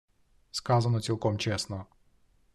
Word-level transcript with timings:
Сказано 0.51 1.01
цілком 1.01 1.37
чесно 1.37 1.85